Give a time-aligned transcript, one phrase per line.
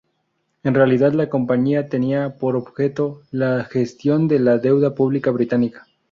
[0.63, 5.85] En realidad, la Compañía tenía por objeto la gestión de la deuda pública británica.